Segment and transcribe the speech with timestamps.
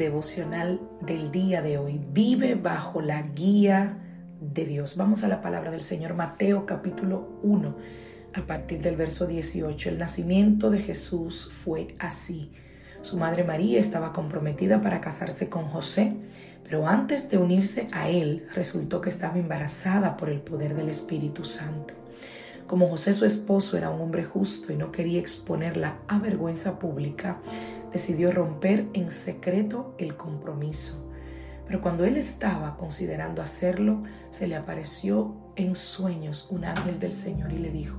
[0.00, 2.00] Devocional del día de hoy.
[2.12, 3.98] Vive bajo la guía
[4.40, 4.96] de Dios.
[4.96, 7.76] Vamos a la palabra del Señor Mateo capítulo 1
[8.32, 9.90] a partir del verso 18.
[9.90, 12.50] El nacimiento de Jesús fue así.
[13.02, 16.16] Su madre María estaba comprometida para casarse con José,
[16.64, 21.44] pero antes de unirse a él resultó que estaba embarazada por el poder del Espíritu
[21.44, 21.92] Santo.
[22.66, 27.42] Como José su esposo era un hombre justo y no quería exponerla a vergüenza pública,
[27.92, 31.06] decidió romper en secreto el compromiso.
[31.66, 37.52] Pero cuando él estaba considerando hacerlo, se le apareció en sueños un ángel del Señor
[37.52, 37.98] y le dijo,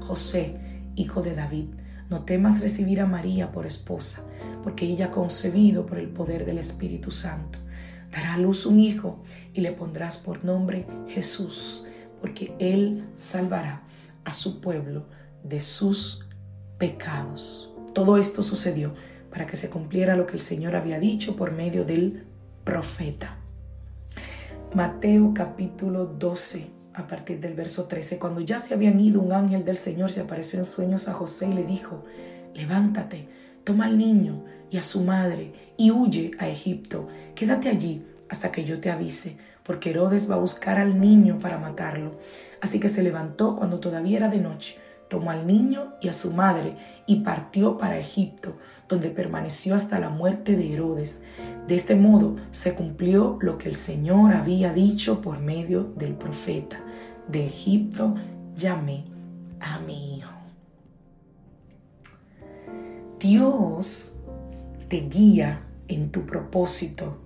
[0.00, 0.58] José,
[0.96, 1.66] hijo de David,
[2.08, 4.24] no temas recibir a María por esposa,
[4.62, 7.58] porque ella ha concebido por el poder del Espíritu Santo.
[8.10, 11.84] Dará a luz un hijo y le pondrás por nombre Jesús,
[12.20, 13.84] porque él salvará
[14.24, 15.06] a su pueblo
[15.44, 16.26] de sus
[16.78, 17.72] pecados.
[17.92, 18.94] Todo esto sucedió
[19.30, 22.24] para que se cumpliera lo que el Señor había dicho por medio del
[22.64, 23.36] profeta.
[24.74, 28.18] Mateo capítulo 12, a partir del verso 13.
[28.18, 31.48] Cuando ya se habían ido, un ángel del Señor se apareció en sueños a José
[31.48, 32.04] y le dijo,
[32.54, 33.28] levántate,
[33.64, 37.08] toma al niño y a su madre y huye a Egipto.
[37.34, 41.58] Quédate allí hasta que yo te avise, porque Herodes va a buscar al niño para
[41.58, 42.18] matarlo.
[42.60, 44.78] Así que se levantó cuando todavía era de noche
[45.10, 46.76] tomó al niño y a su madre
[47.06, 48.56] y partió para Egipto,
[48.88, 51.22] donde permaneció hasta la muerte de Herodes.
[51.66, 56.80] De este modo se cumplió lo que el Señor había dicho por medio del profeta.
[57.28, 58.14] De Egipto
[58.54, 59.04] llamé
[59.58, 60.32] a mi hijo.
[63.18, 64.12] Dios
[64.88, 67.18] te guía en tu propósito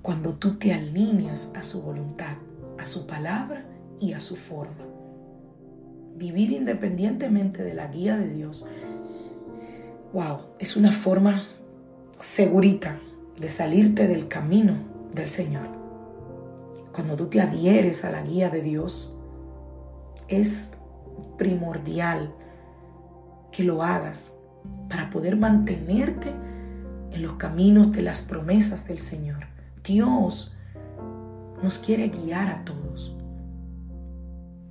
[0.00, 2.36] cuando tú te alineas a su voluntad,
[2.78, 3.66] a su palabra
[4.00, 4.91] y a su forma
[6.22, 8.68] vivir independientemente de la guía de Dios,
[10.12, 11.48] wow, es una forma
[12.16, 13.00] segurita
[13.40, 14.76] de salirte del camino
[15.12, 15.66] del Señor.
[16.92, 19.18] Cuando tú te adhieres a la guía de Dios,
[20.28, 20.70] es
[21.38, 22.32] primordial
[23.50, 24.38] que lo hagas
[24.88, 26.32] para poder mantenerte
[27.10, 29.46] en los caminos de las promesas del Señor.
[29.82, 30.54] Dios
[31.64, 33.16] nos quiere guiar a todos,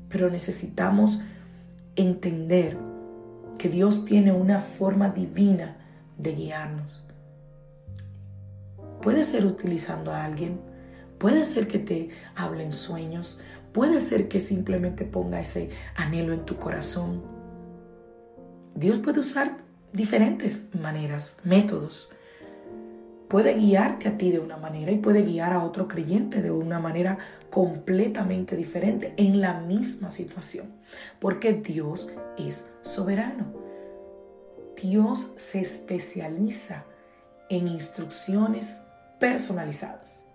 [0.08, 1.24] pero necesitamos
[1.96, 2.78] entender
[3.58, 5.78] que Dios tiene una forma divina
[6.18, 7.04] de guiarnos.
[9.02, 10.62] Puede ser utilizando a alguien,
[11.18, 13.40] puede ser que te hable en sueños,
[13.72, 17.24] puede ser que simplemente ponga ese anhelo en tu corazón.
[18.76, 19.58] Dios puede usar
[19.94, 22.10] diferentes maneras, métodos.
[23.32, 26.80] Puede guiarte a ti de una manera y puede guiar a otro creyente de una
[26.80, 27.18] manera
[27.50, 30.68] completamente diferente en la misma situación,
[31.18, 33.54] porque Dios es soberano.
[34.76, 36.84] Dios se especializa
[37.50, 38.82] en instrucciones
[39.18, 40.26] personalizadas,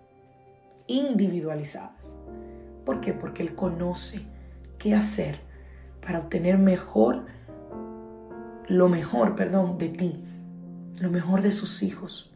[0.86, 2.16] individualizadas.
[2.86, 3.12] ¿Por qué?
[3.12, 4.22] Porque Él conoce
[4.78, 5.38] qué hacer
[6.00, 7.26] para obtener mejor,
[8.68, 10.24] lo mejor, perdón, de ti,
[10.98, 12.32] lo mejor de sus hijos.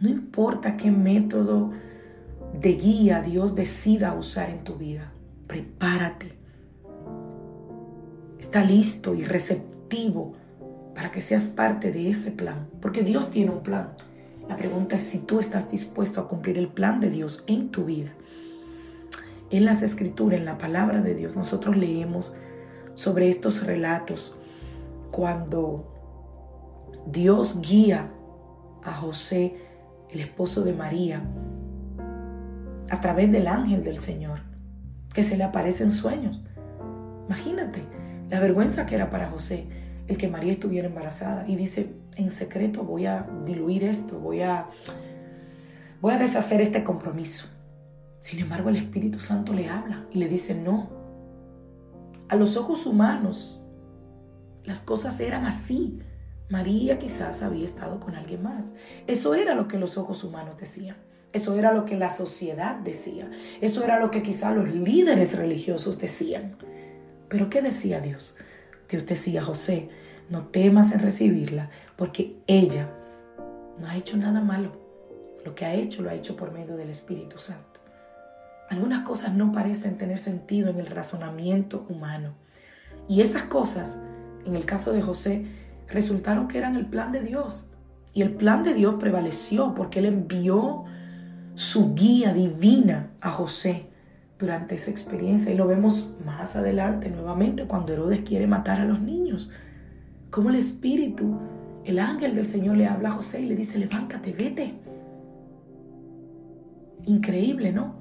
[0.00, 1.72] No importa qué método
[2.58, 5.12] de guía Dios decida usar en tu vida.
[5.46, 6.38] Prepárate.
[8.38, 10.34] Está listo y receptivo
[10.94, 13.92] para que seas parte de ese plan, porque Dios tiene un plan.
[14.48, 17.84] La pregunta es si tú estás dispuesto a cumplir el plan de Dios en tu
[17.84, 18.12] vida.
[19.50, 22.34] En las escrituras, en la palabra de Dios, nosotros leemos
[22.94, 24.36] sobre estos relatos
[25.10, 25.94] cuando
[27.06, 28.10] Dios guía
[28.82, 29.67] a José,
[30.10, 31.22] el esposo de María,
[32.90, 34.40] a través del ángel del Señor,
[35.12, 36.44] que se le aparece en sueños.
[37.26, 37.84] Imagínate
[38.30, 39.68] la vergüenza que era para José
[40.08, 44.68] el que María estuviera embarazada y dice, en secreto voy a diluir esto, voy a
[46.00, 47.46] voy a deshacer este compromiso.
[48.20, 50.90] Sin embargo, el Espíritu Santo le habla y le dice, "No.
[52.28, 53.60] A los ojos humanos
[54.64, 56.00] las cosas eran así.
[56.48, 58.72] María quizás había estado con alguien más.
[59.06, 60.96] Eso era lo que los ojos humanos decían.
[61.32, 63.30] Eso era lo que la sociedad decía.
[63.60, 66.56] Eso era lo que quizá los líderes religiosos decían.
[67.28, 68.36] Pero ¿qué decía Dios?
[68.88, 69.90] Dios decía, José,
[70.30, 72.90] no temas en recibirla, porque ella
[73.78, 74.72] no ha hecho nada malo.
[75.44, 77.80] Lo que ha hecho lo ha hecho por medio del Espíritu Santo.
[78.70, 82.34] Algunas cosas no parecen tener sentido en el razonamiento humano.
[83.06, 83.98] Y esas cosas,
[84.46, 85.46] en el caso de José,
[85.90, 87.70] resultaron que eran el plan de Dios.
[88.12, 90.84] Y el plan de Dios prevaleció porque Él envió
[91.54, 93.88] su guía divina a José
[94.38, 95.52] durante esa experiencia.
[95.52, 99.52] Y lo vemos más adelante nuevamente cuando Herodes quiere matar a los niños.
[100.30, 101.38] Como el Espíritu,
[101.84, 104.74] el ángel del Señor le habla a José y le dice, levántate, vete.
[107.06, 107.94] Increíble, ¿no?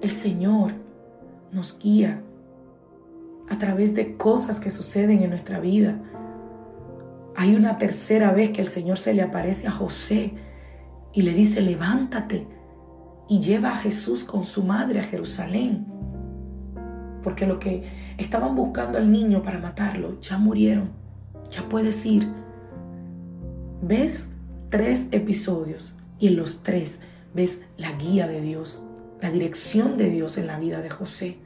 [0.00, 0.72] El Señor
[1.52, 2.22] nos guía
[3.48, 6.00] a través de cosas que suceden en nuestra vida.
[7.36, 10.34] Hay una tercera vez que el Señor se le aparece a José
[11.12, 12.46] y le dice, levántate
[13.28, 15.86] y lleva a Jesús con su madre a Jerusalén.
[17.22, 17.84] Porque lo que
[18.18, 20.90] estaban buscando al niño para matarlo ya murieron.
[21.48, 22.28] Ya puedes ir.
[23.82, 24.28] Ves
[24.68, 27.00] tres episodios y en los tres
[27.34, 28.86] ves la guía de Dios,
[29.20, 31.38] la dirección de Dios en la vida de José.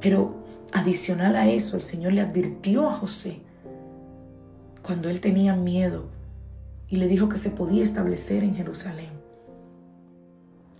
[0.00, 0.39] Pero
[0.80, 3.40] adicional a eso, el Señor le advirtió a José
[4.82, 6.10] cuando él tenía miedo
[6.88, 9.10] y le dijo que se podía establecer en Jerusalén.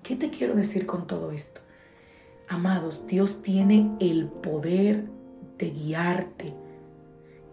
[0.02, 1.60] ¿Qué te quiero decir con todo esto?
[2.48, 5.04] Amados, Dios tiene el poder
[5.56, 6.54] de guiarte.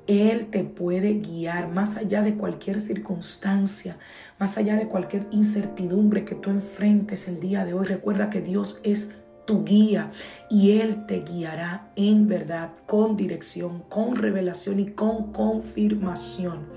[0.07, 3.99] Él te puede guiar más allá de cualquier circunstancia,
[4.39, 7.85] más allá de cualquier incertidumbre que tú enfrentes el día de hoy.
[7.85, 9.11] Recuerda que Dios es
[9.47, 10.11] tu guía
[10.51, 16.67] y Él te guiará en verdad, con dirección, con revelación y con confirmación.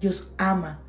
[0.00, 0.80] Dios ama,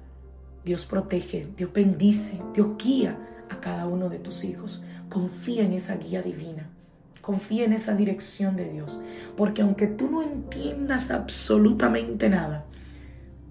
[0.65, 3.19] Dios protege, Dios bendice, Dios guía
[3.51, 4.85] a cada uno de tus hijos.
[5.09, 6.69] Confía en esa guía divina.
[7.21, 9.01] Confía en esa dirección de Dios.
[9.37, 12.65] Porque aunque tú no entiendas absolutamente nada,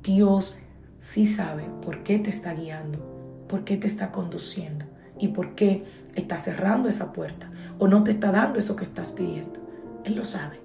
[0.02, 0.58] Dios
[0.98, 4.91] sí sabe por qué te está guiando, por qué te está conduciendo
[5.22, 5.84] y por qué
[6.16, 7.48] está cerrando esa puerta
[7.78, 9.60] o no te está dando eso que estás pidiendo.
[10.04, 10.60] Él lo sabe.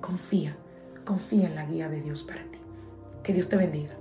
[0.00, 0.56] Confía,
[1.04, 2.58] confía en la guía de Dios para ti.
[3.22, 3.94] Que Dios te bendiga,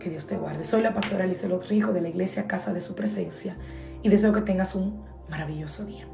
[0.00, 0.64] que Dios te guarde.
[0.64, 3.56] Soy la pastora Alice Hijo de la iglesia Casa de Su Presencia
[4.02, 6.11] y deseo que tengas un maravilloso día.